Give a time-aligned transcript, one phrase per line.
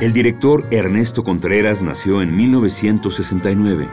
[0.00, 3.88] El director Ernesto Contreras nació en 1969.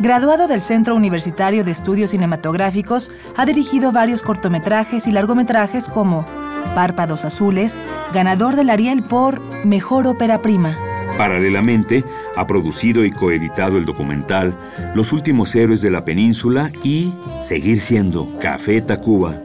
[0.00, 6.26] Graduado del Centro Universitario de Estudios Cinematográficos, ha dirigido varios cortometrajes y largometrajes como
[6.74, 7.78] Párpados Azules,
[8.12, 10.76] ganador del Ariel por Mejor Ópera Prima.
[11.16, 14.52] Paralelamente, ha producido y coeditado el documental
[14.96, 19.43] Los Últimos Héroes de la Península y Seguir siendo Café Tacuba.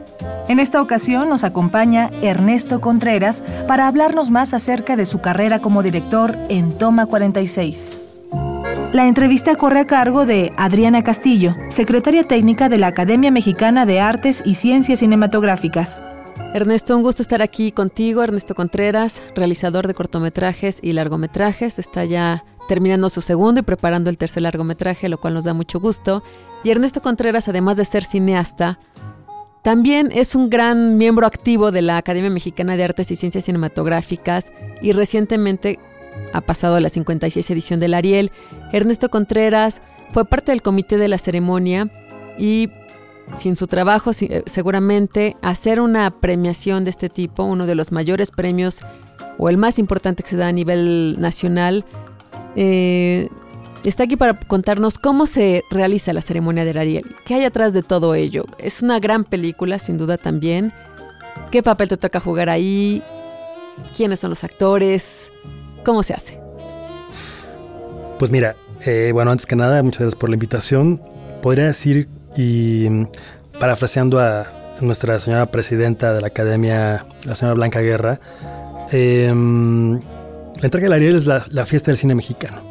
[0.50, 5.80] En esta ocasión nos acompaña Ernesto Contreras para hablarnos más acerca de su carrera como
[5.80, 7.96] director en Toma 46.
[8.92, 14.00] La entrevista corre a cargo de Adriana Castillo, secretaria técnica de la Academia Mexicana de
[14.00, 16.00] Artes y Ciencias Cinematográficas.
[16.52, 18.24] Ernesto, un gusto estar aquí contigo.
[18.24, 24.18] Ernesto Contreras, realizador de cortometrajes y largometrajes, está ya terminando su segundo y preparando el
[24.18, 26.24] tercer largometraje, lo cual nos da mucho gusto.
[26.64, 28.80] Y Ernesto Contreras, además de ser cineasta,
[29.62, 34.50] también es un gran miembro activo de la Academia Mexicana de Artes y Ciencias Cinematográficas
[34.80, 35.78] y recientemente
[36.32, 38.30] ha pasado a la 56 edición del Ariel.
[38.72, 41.90] Ernesto Contreras fue parte del comité de la ceremonia
[42.38, 42.70] y
[43.34, 48.30] sin su trabajo eh, seguramente hacer una premiación de este tipo, uno de los mayores
[48.30, 48.80] premios
[49.38, 51.84] o el más importante que se da a nivel nacional,
[52.56, 53.28] eh,
[53.88, 57.82] está aquí para contarnos cómo se realiza la ceremonia del Ariel, qué hay atrás de
[57.82, 58.44] todo ello.
[58.58, 60.72] Es una gran película, sin duda también.
[61.50, 63.02] ¿Qué papel te toca jugar ahí?
[63.96, 65.32] ¿Quiénes son los actores?
[65.84, 66.40] ¿Cómo se hace?
[68.18, 68.54] Pues mira,
[68.84, 71.00] eh, bueno, antes que nada, muchas gracias por la invitación.
[71.42, 72.86] Podría decir, y
[73.58, 74.46] parafraseando a
[74.80, 78.20] nuestra señora presidenta de la Academia, la señora Blanca Guerra,
[78.92, 82.69] em, la entrega del Ariel es la fiesta del cine mexicano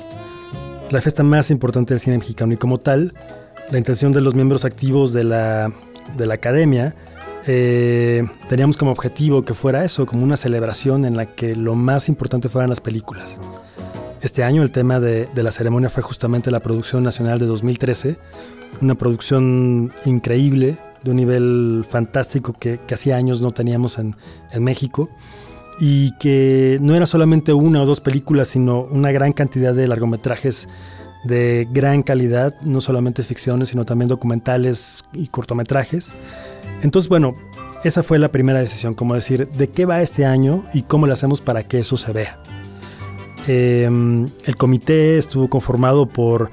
[0.91, 3.13] la fiesta más importante del cine mexicano y como tal,
[3.69, 5.71] la intención de los miembros activos de la,
[6.17, 6.95] de la academia,
[7.45, 12.09] eh, teníamos como objetivo que fuera eso, como una celebración en la que lo más
[12.09, 13.39] importante fueran las películas.
[14.21, 18.17] Este año el tema de, la ceremonia fue justamente la producción nacional de 2013,
[18.81, 24.17] una producción increíble, de un nivel fantástico que, hacía años no teníamos en,
[24.51, 25.09] en México
[25.79, 30.67] y que no era solamente una o dos películas, sino una gran cantidad de largometrajes
[31.23, 36.09] de gran calidad, no solamente ficciones, sino también documentales y cortometrajes.
[36.81, 37.35] Entonces, bueno,
[37.83, 41.13] esa fue la primera decisión, como decir, ¿de qué va este año y cómo lo
[41.13, 42.41] hacemos para que eso se vea?
[43.47, 46.51] Em, el comité estuvo conformado por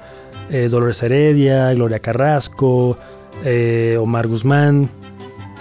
[0.49, 2.97] eh, Dolores Heredia, Gloria Carrasco,
[3.43, 4.89] eh, Omar Guzmán,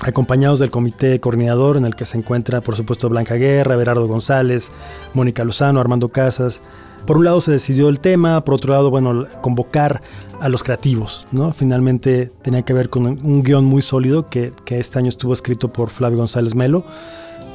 [0.03, 4.71] acompañados del comité coordinador en el que se encuentra, por supuesto, Blanca Guerra, Berardo González,
[5.15, 6.61] Mónica Lozano, Armando Casas.
[7.07, 10.03] Por un lado se decidió el tema, por otro lado, bueno, convocar
[10.41, 11.53] a los creativos, ¿no?
[11.53, 15.89] Finalmente tenía que ver con un guion muy sólido que, este año estuvo escrito por
[15.89, 16.85] Flavio González Melo,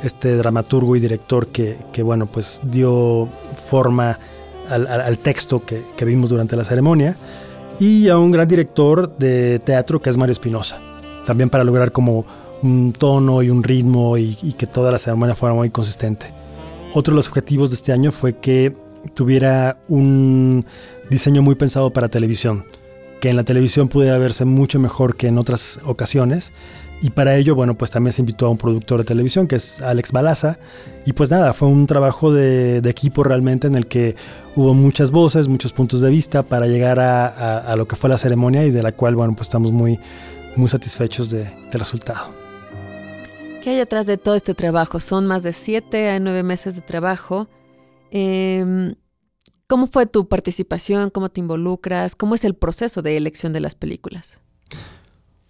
[0.03, 3.27] este dramaturgo y director que, bueno, pues dio
[3.69, 4.19] forma
[4.69, 7.17] al, texto que, que vimos durante la ceremonia,
[7.77, 10.79] y a un gran director de teatro que es Mario Espinosa
[11.25, 12.25] también para lograr como
[12.61, 16.27] un tono y un ritmo y, que toda la ceremonia fuera muy consistente.
[16.93, 18.75] Otro de los objetivos de este año fue que
[19.15, 20.65] tuviera un
[21.09, 22.65] diseño muy pensado para televisión,
[23.19, 26.51] que en la televisión pudiera verse mucho mejor que en otras ocasiones.
[27.03, 29.81] Y para ello, bueno, pues también se invitó a un productor de televisión, que es
[29.81, 30.59] Alex Balaza.
[31.03, 34.15] Y pues nada, fue un trabajo de, equipo realmente en el que
[34.55, 38.19] hubo muchas voces, muchos puntos de vista para llegar a, a, lo que fue la
[38.19, 39.99] ceremonia y de la cual, bueno, pues estamos muy,
[40.55, 42.33] muy satisfechos de, del resultado.
[43.61, 44.99] ¿Qué hay atrás de todo este trabajo?
[44.99, 47.47] Son más de siete a nueve meses de trabajo.
[48.09, 48.95] Em,
[49.67, 51.11] ¿Cómo fue tu participación?
[51.11, 52.15] ¿Cómo te involucras?
[52.15, 54.41] ¿Cómo es el proceso de elección de las películas?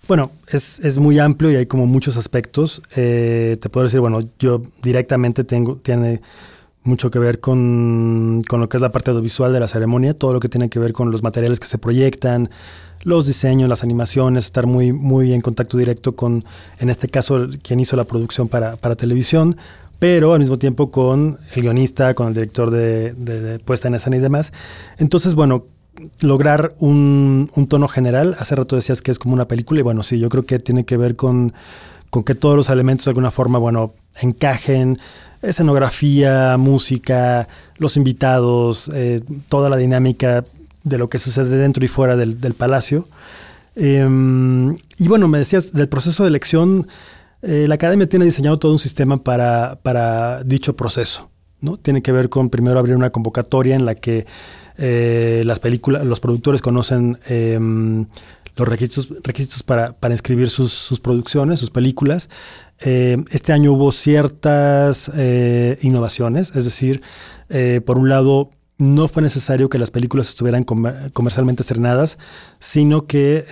[0.07, 2.81] Bueno, es, es muy amplio y hay como muchos aspectos.
[2.95, 6.21] Eh, te puedo decir, bueno, yo directamente tengo, tiene
[6.83, 10.33] mucho que ver con, con, lo que es la parte audiovisual de la ceremonia, todo
[10.33, 12.49] lo que tiene que ver con los materiales que se proyectan,
[13.03, 16.43] los diseños, las animaciones, estar muy, muy en contacto directo con,
[16.79, 19.57] en este caso, quien hizo la producción para, para televisión,
[19.99, 24.17] pero al mismo tiempo con el guionista, con el director de, de, puesta en escena
[24.17, 24.51] y demás.
[24.97, 25.65] Entonces, bueno,
[26.21, 30.01] lograr un, un, tono general, hace rato decías que es como una película, y bueno,
[30.01, 31.53] sí, yo creo que tiene que ver con,
[32.09, 34.99] con que todos los elementos de alguna forma, bueno, encajen,
[35.41, 37.47] escenografía, música,
[37.77, 40.45] los invitados, eh, toda la dinámica
[40.83, 43.07] de lo que sucede dentro y fuera del, palacio.
[43.75, 46.87] Em, y bueno, me decías del proceso de elección,
[47.41, 51.29] eh, la academia tiene diseñado todo un sistema para, para dicho proceso.
[51.59, 51.77] ¿no?
[51.77, 54.25] Tiene que ver con primero abrir una convocatoria en la que
[54.77, 58.05] eh, las películas, los productores conocen em,
[58.55, 62.29] los requisitos, requisitos para, para inscribir sus, sus, producciones, sus películas.
[62.81, 67.01] Eh, este año hubo ciertas eh, innovaciones, es decir,
[67.49, 68.49] eh, por un lado,
[68.79, 72.17] no fue necesario que las películas estuvieran comercialmente estrenadas,
[72.57, 73.45] sino que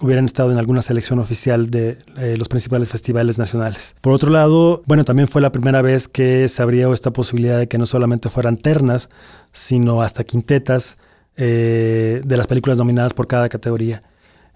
[0.00, 1.98] hubieran estado en alguna selección oficial de
[2.38, 3.94] los principales festivales nacionales.
[4.00, 7.68] Por otro lado, bueno, también fue la primera vez que se abrió esta posibilidad de
[7.68, 9.10] que no solamente fueran ternas,
[9.52, 10.96] sino hasta quintetas
[11.36, 14.02] de las películas nominadas por cada categoría.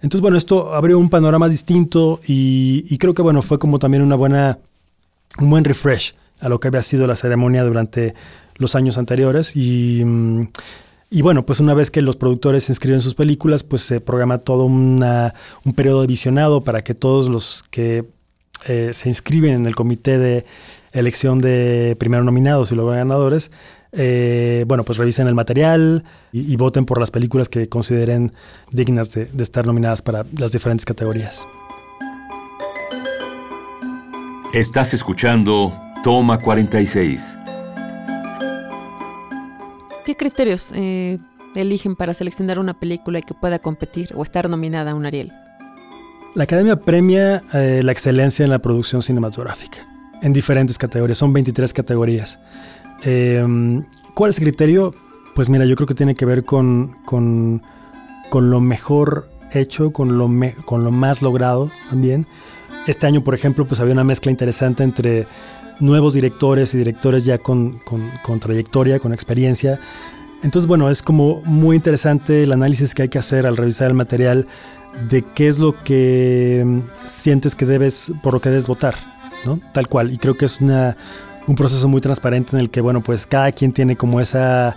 [0.03, 4.15] Entonces, bueno, esto abrió un panorama distinto y, creo que, bueno, fue como también una
[4.15, 4.59] buena,
[5.39, 8.13] un buen refresh a lo que había sido la ceremonia durante
[8.57, 9.55] los años anteriores.
[9.55, 10.03] Y,
[11.09, 14.65] y bueno, pues una vez que los productores inscriben sus películas, pues se programa todo
[14.65, 18.03] una, un periodo de visionado para que todos los que
[18.65, 20.45] eh, se inscriben en el comité de
[20.91, 23.51] elección de primero nominados y luego ganadores
[23.93, 28.33] eh, bueno, pues revisen el material y, voten por las películas que consideren
[28.71, 31.41] dignas de, de estar nominadas para las diferentes categorías.
[34.53, 35.73] Estás escuchando
[36.03, 37.37] Toma 46.
[40.05, 41.17] ¿Qué criterios eh,
[41.55, 45.31] eligen para seleccionar una película que pueda competir o estar nominada a un Ariel?
[46.35, 49.85] La Academia premia eh, la excelencia en la producción cinematográfica
[50.23, 52.39] en diferentes categorías, son 23 categorías.
[53.03, 53.83] Em,
[54.13, 54.93] ¿Cuál es el criterio?
[55.35, 57.61] Pues mira, yo creo que tiene que ver con, con,
[58.31, 60.29] lo mejor hecho, con lo,
[60.65, 62.27] con lo más logrado también.
[62.87, 65.25] Este año, por ejemplo, pues había una mezcla interesante entre
[65.79, 67.79] nuevos directores y directores ya con,
[68.23, 69.79] con, trayectoria, con experiencia.
[70.43, 73.95] Entonces, bueno, es como muy interesante el análisis que hay que hacer al revisar el
[73.95, 74.47] material
[75.09, 78.95] de qué es lo que em, sientes que debes, por lo que debes votar,
[79.45, 79.59] ¿no?
[79.73, 80.11] Tal cual.
[80.11, 80.95] Y creo que es una,
[81.47, 84.75] un proceso muy transparente en el que, bueno, pues cada quien tiene como esa,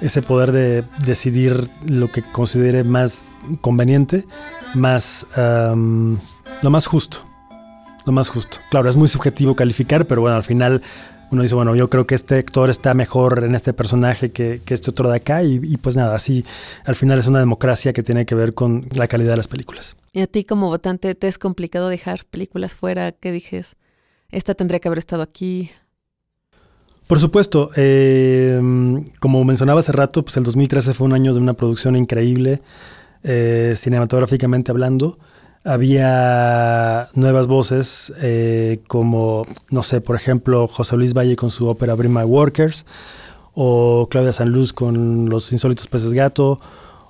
[0.00, 3.26] ese poder de decidir lo que considere más
[3.60, 4.24] conveniente,
[4.74, 7.18] más, lo más justo,
[8.04, 8.58] lo más justo.
[8.70, 10.82] Claro, es muy subjetivo calificar, pero bueno, al final
[11.30, 14.74] uno dice, bueno, yo creo que este actor está mejor en este personaje que, que
[14.74, 16.44] este otro de acá y, y, pues nada, así
[16.84, 19.96] al final es una democracia que tiene que ver con la calidad de las películas.
[20.12, 23.74] ¿Y a ti como votante te es complicado dejar películas fuera que dijes,
[24.30, 25.72] esta tendría que haber estado aquí?
[27.06, 28.58] Por supuesto, eh,
[29.20, 32.62] como mencionaba hace rato, pues el 2013 fue un año de una producción increíble,
[33.22, 35.18] eh, cinematográficamente hablando.
[35.64, 41.94] Había nuevas voces, eh, como, no sé, por ejemplo, José Luis Valle con su ópera
[41.94, 42.86] Bring My Workers,
[43.52, 46.58] o Claudia Sanluz con Los Insólitos Peces Gato,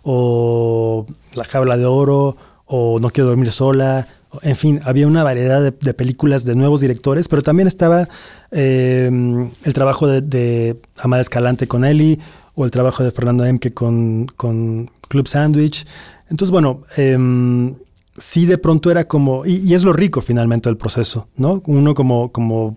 [0.02, 2.36] o La Jaula de Oro,
[2.66, 4.08] o No Quiero Dormir Sola,
[4.42, 8.08] en fin, había una variedad de, películas de nuevos directores, pero también estaba
[8.50, 12.18] em, el trabajo de, Amada Escalante con Eli
[12.54, 15.86] o el trabajo de Fernando Emke con, con Club Sandwich.
[16.30, 17.74] Entonces, bueno, em,
[18.16, 21.62] sí de pronto era como, y, es lo rico finalmente del proceso, ¿no?
[21.66, 22.76] Uno como, como,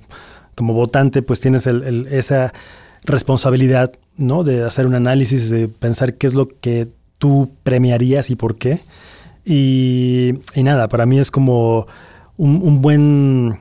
[0.56, 2.54] como votante pues tienes esa
[3.04, 4.44] responsabilidad, ¿no?
[4.44, 6.88] De hacer un análisis, de pensar qué es lo que
[7.18, 8.80] tú premiarías y por qué.
[9.50, 11.88] Y, nada, para mí es como
[12.36, 13.60] un, buen,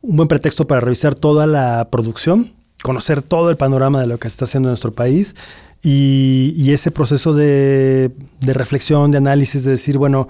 [0.00, 2.52] un buen pretexto para revisar toda la producción,
[2.84, 5.34] conocer todo el panorama de lo que se está haciendo en nuestro país
[5.82, 10.28] y, ese proceso de, reflexión, de análisis, de decir, bueno,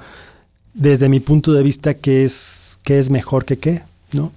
[0.72, 3.82] desde mi punto de vista, ¿qué es, qué es mejor que qué?
[4.12, 4.32] ¿no?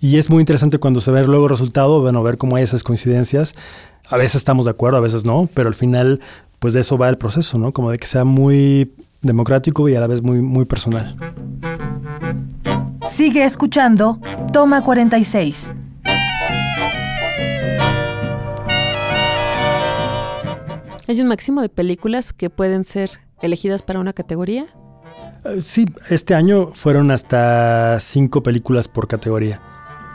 [0.00, 2.82] Y es muy interesante cuando se ve luego el resultado, bueno, ver cómo hay esas
[2.82, 3.54] coincidencias.
[4.08, 6.20] A veces estamos de acuerdo, a veces no, pero al final,
[6.58, 7.72] pues de eso va el proceso, ¿no?
[7.72, 8.90] Como de que sea muy
[9.24, 11.16] democrático y a la vez muy, muy personal.
[13.08, 14.20] Sigue escuchando
[14.52, 15.72] Toma 46.
[21.06, 23.10] ¿Hay un máximo de películas que pueden ser
[23.42, 24.66] elegidas para una categoría?
[25.44, 29.60] Eh, sí, este año fueron hasta cinco películas por categoría.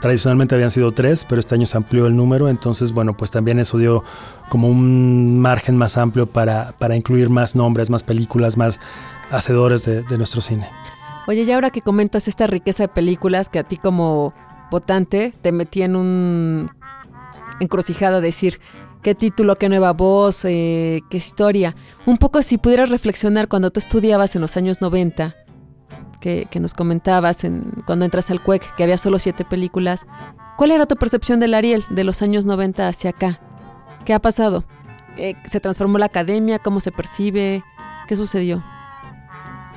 [0.00, 3.58] Tradicionalmente habían sido tres, pero este año se amplió el número, entonces bueno, pues también
[3.58, 4.04] eso dio
[4.48, 8.80] como un margen más amplio para, para incluir más nombres, más películas, más
[9.30, 10.68] hacedores de, nuestro cine.
[11.26, 14.34] Oye, y ahora que comentas esta riqueza de películas que a ti como
[14.70, 16.70] votante te metí en un
[17.60, 18.58] encrucijada decir
[19.02, 21.76] qué título, qué nueva voz, eh, qué historia.
[22.06, 25.36] Un poco si pudieras reflexionar cuando tú estudiabas en los años 90,
[26.20, 30.06] que, que nos comentabas en, cuando entras al CUEC, que había solo siete películas,
[30.56, 33.40] ¿cuál era tu percepción del Ariel de los años 90 hacia acá?
[34.04, 34.64] ¿Qué ha pasado?
[35.16, 36.58] Eh, ¿Se transformó la academia?
[36.58, 37.62] ¿Cómo se percibe?
[38.08, 38.62] ¿Qué sucedió?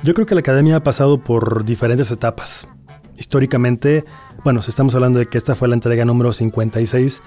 [0.02, 2.68] Yo creo que la academia ha pasado por diferentes etapas.
[3.16, 4.04] Históricamente,
[4.42, 7.22] bueno, si estamos hablando de que esta fue la entrega número 56,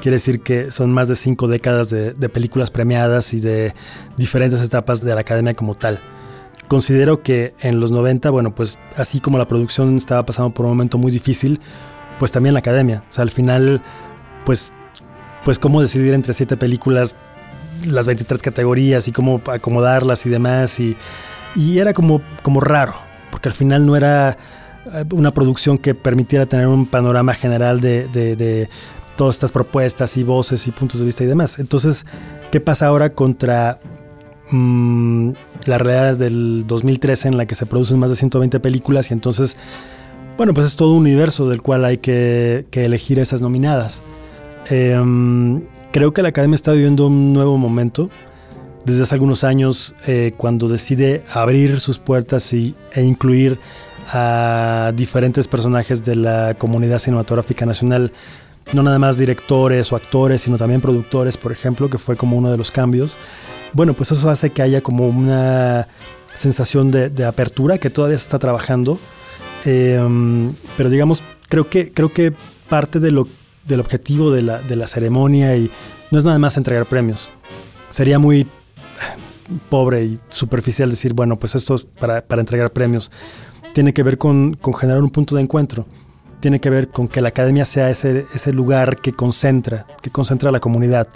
[0.00, 3.72] quiere decir que son más de cinco décadas de, de películas premiadas y de
[4.16, 6.00] diferentes etapas de la academia como tal.
[6.68, 10.72] Considero que en los 90, bueno, pues así como la producción estaba pasando por un
[10.72, 11.60] momento muy difícil,
[12.18, 13.02] pues también la academia.
[13.08, 13.82] O sea, al final,
[14.44, 14.72] pues,
[15.44, 17.14] pues cómo decidir entre siete películas,
[17.86, 20.78] las 23 categorías y cómo acomodarlas y demás.
[20.78, 20.96] Y,
[21.56, 22.94] y era como, como raro,
[23.30, 24.36] porque al final no era
[24.92, 28.68] eh, una producción que permitiera tener un panorama general de, de, de
[29.16, 31.58] todas estas propuestas y voces y puntos de vista y demás.
[31.58, 32.04] Entonces,
[32.50, 33.80] ¿qué pasa ahora contra
[34.50, 35.30] mmm,
[35.66, 39.56] la realidad del 2013 en la que se producen más de 120 películas y entonces,
[40.36, 44.02] bueno, pues es todo un universo del cual hay que, elegir esas nominadas.
[44.70, 44.96] Eh,
[45.92, 48.10] creo que la Academia está viviendo un nuevo momento.
[48.84, 53.58] Desde hace algunos años, eh, cuando decide abrir sus puertas y, e incluir
[54.10, 58.12] a diferentes personajes de la comunidad cinematográfica nacional,
[58.72, 62.50] no nada más directores o actores, sino también productores, por ejemplo, que fue como uno
[62.50, 63.16] de los cambios
[63.72, 65.88] bueno, pues eso hace que haya como una
[66.34, 68.98] sensación de, apertura que todavía se está trabajando.
[69.64, 70.00] Eh,
[70.76, 72.32] pero digamos, creo que, creo que
[72.68, 73.28] parte de lo,
[73.66, 75.70] del objetivo de la, de la ceremonia y
[76.10, 77.30] no es nada más entregar premios.
[77.88, 78.46] Sería muy
[79.68, 83.10] pobre y superficial decir, bueno, pues esto es para, para entregar premios.
[83.74, 85.86] Tiene que ver con, con, generar un punto de encuentro.
[86.40, 90.50] Tiene que ver con que la academia sea ese, ese lugar que concentra, que concentra
[90.50, 91.08] a la comunidad.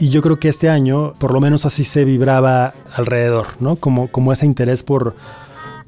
[0.00, 3.76] Y yo creo que este año, por lo menos así se vibraba alrededor, ¿no?
[3.76, 5.14] Como, como ese interés por,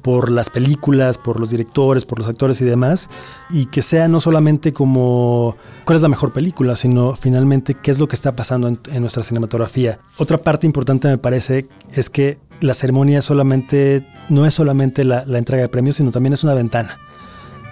[0.03, 3.09] por las películas, por los directores, por los actores y demás,
[3.49, 7.97] y que sea no solamente como cuál es la mejor película, sino finalmente qué es
[7.97, 9.97] lo que está pasando en, nuestra cinematografía.
[10.17, 15.39] Otra parte importante me parece es que la ceremonia solamente, no es solamente la, la
[15.39, 16.99] entrega de premios, sino también es una ventana.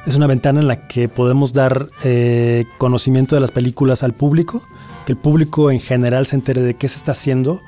[0.05, 4.67] Es una ventana en la que podemos dar eh, conocimiento de las películas al público,
[5.05, 7.62] que el público en general se entere de qué se está haciendo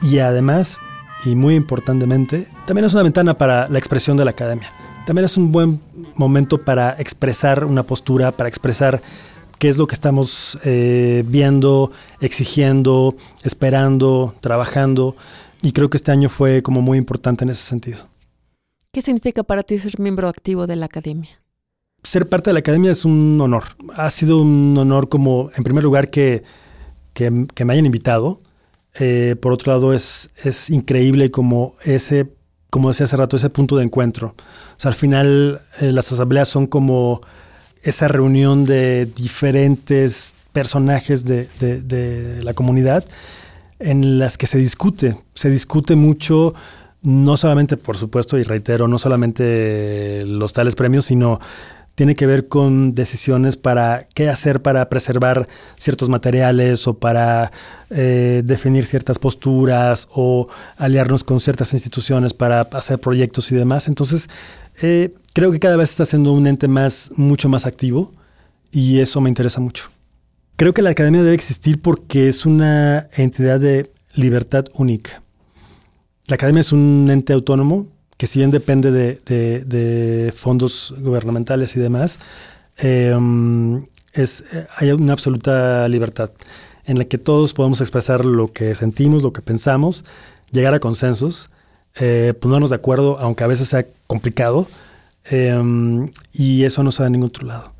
[0.00, 0.78] y además,
[1.24, 4.68] y muy importantemente, también es una ventana para la expresión de la academia.
[5.06, 5.80] También es un buen
[6.14, 9.02] momento para expresar una postura, para expresar
[9.58, 15.16] qué es lo que estamos eh, viendo, exigiendo, esperando, trabajando.
[15.62, 18.06] Y creo que este año fue como muy importante en ese sentido.
[18.92, 21.41] ¿Qué significa para ti ser miembro activo de la academia?
[22.02, 23.64] Ser parte de la academia es un honor.
[23.94, 26.42] Ha sido un honor como, en primer lugar, que
[27.12, 28.40] que, me hayan invitado.
[28.94, 32.32] Eh, por otro lado, es, es increíble como ese,
[32.70, 34.34] como decía hace rato, ese punto de encuentro.
[34.76, 37.22] O sea, al final eh, las asambleas son como
[37.82, 43.04] esa reunión de diferentes personajes de, de, la comunidad
[43.78, 45.16] en las que se discute.
[45.34, 46.54] Se discute mucho,
[47.02, 51.40] no solamente, por supuesto, y reitero, no solamente los tales premios, sino
[51.94, 55.46] tiene que ver con decisiones para qué hacer para preservar
[55.76, 57.52] ciertos materiales o para
[57.90, 63.88] eh, definir ciertas posturas o aliarnos con ciertas instituciones para hacer proyectos y demás.
[63.88, 64.28] Entonces,
[64.80, 68.12] eh, creo que cada vez está siendo un ente más, mucho más activo
[68.70, 69.90] y eso me interesa mucho.
[70.56, 75.22] Creo que la academia debe existir porque es una entidad de libertad única.
[76.26, 77.86] La academia es un ente autónomo
[78.22, 82.20] que si bien depende de, fondos gubernamentales y demás,
[82.78, 83.18] eh,
[84.12, 84.44] es,
[84.76, 86.30] hay una absoluta libertad
[86.84, 90.04] en la que todos podemos expresar lo que sentimos, lo que pensamos,
[90.52, 91.50] llegar a consensos,
[91.96, 94.68] eh, ponernos de acuerdo, aunque a veces sea complicado,
[95.28, 95.60] eh,
[96.32, 97.72] y eso no se da en ningún otro lado.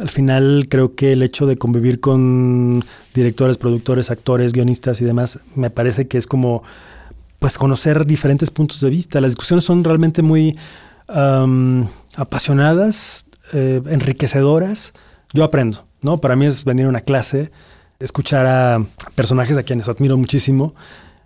[0.00, 2.84] Al final creo que el hecho de convivir con
[3.14, 6.64] directores, productores, actores, guionistas y demás, me parece que es como
[7.44, 9.20] pues conocer diferentes puntos de vista.
[9.20, 10.56] Las discusiones son realmente muy
[12.16, 14.94] apasionadas, eh, enriquecedoras.
[15.34, 16.22] Yo aprendo, ¿no?
[16.22, 17.52] Para mí es venir a una clase,
[17.98, 18.82] escuchar a
[19.14, 20.74] personajes a quienes admiro muchísimo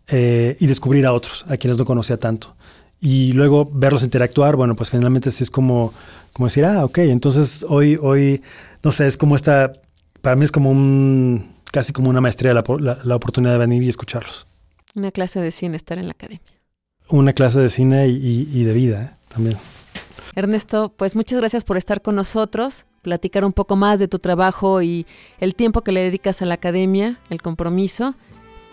[0.08, 2.56] eh, y descubrir a otros, a quienes no conocía tanto.
[3.00, 5.92] y luego verlos interactuar, bueno, pues finalmente sí es como,
[6.32, 8.42] como decir, ah, ok, entonces hoy, hoy,
[8.82, 9.72] no sé, es como esta,
[10.20, 12.64] para mí es como un, casi como una maestría la,
[13.04, 14.47] la, oportunidad de venir y escucharlos.
[14.98, 16.42] Una clase de cine, estar en la academia.
[17.08, 19.26] Una clase de cine y, y de vida ¿eh?
[19.28, 19.56] también.
[20.34, 24.82] Ernesto, pues muchas gracias por estar con nosotros, platicar un poco más de tu trabajo
[24.82, 25.06] y
[25.38, 28.16] el tiempo que le dedicas a la academia, el compromiso.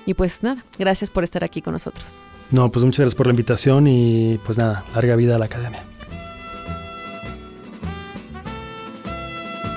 [0.07, 2.23] Y pues nada, gracias por estar aquí con nosotros.
[2.49, 5.83] No, pues muchas gracias por la invitación y pues nada, larga vida a la academia.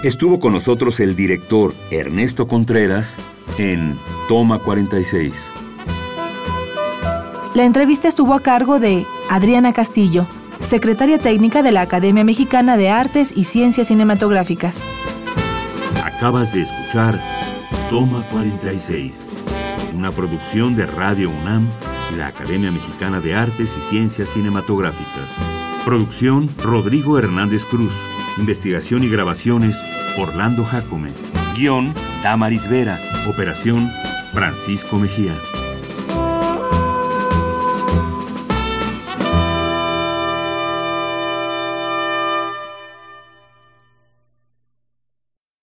[0.03, 3.19] Estuvo con nosotros el director Ernesto Contreras
[3.59, 5.35] en Toma 46.
[7.59, 10.29] La entrevista estuvo a cargo de Adriana Castillo,
[10.63, 14.87] secretaria técnica de la Academia Mexicana de Artes y Ciencias Cinematográficas.
[16.05, 17.21] Acabas de escuchar
[17.91, 19.29] Toma 46,
[19.93, 21.69] una producción de Radio UNAM
[22.13, 25.35] y la Academia Mexicana de Artes y Ciencias Cinematográficas.
[25.85, 27.93] Producción Rodrigo Hernández Cruz.
[28.37, 29.77] Investigación y grabaciones
[30.17, 31.13] Orlando Jacome.
[31.57, 33.01] Guión Damaris Vera.
[33.29, 33.91] Operación
[34.33, 35.37] Francisco Mejía.